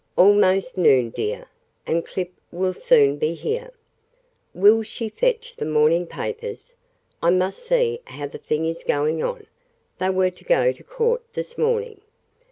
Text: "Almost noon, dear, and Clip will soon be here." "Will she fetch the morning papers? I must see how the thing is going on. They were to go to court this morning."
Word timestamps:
"Almost 0.15 0.79
noon, 0.79 1.11
dear, 1.11 1.47
and 1.85 2.03
Clip 2.03 2.31
will 2.51 2.73
soon 2.73 3.17
be 3.17 3.35
here." 3.35 3.69
"Will 4.55 4.81
she 4.81 5.09
fetch 5.09 5.55
the 5.55 5.63
morning 5.65 6.07
papers? 6.07 6.73
I 7.21 7.29
must 7.29 7.59
see 7.59 8.01
how 8.05 8.25
the 8.25 8.39
thing 8.39 8.65
is 8.65 8.83
going 8.83 9.21
on. 9.21 9.45
They 9.99 10.09
were 10.09 10.31
to 10.31 10.43
go 10.43 10.71
to 10.71 10.83
court 10.83 11.21
this 11.33 11.55
morning." 11.55 12.01